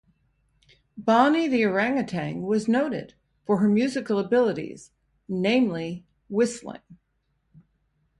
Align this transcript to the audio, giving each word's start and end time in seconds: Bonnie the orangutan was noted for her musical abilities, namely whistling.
Bonnie 0.97 1.47
the 1.47 1.63
orangutan 1.63 2.41
was 2.41 2.67
noted 2.67 3.13
for 3.45 3.59
her 3.59 3.69
musical 3.69 4.17
abilities, 4.17 4.89
namely 5.27 6.07
whistling. 6.27 6.81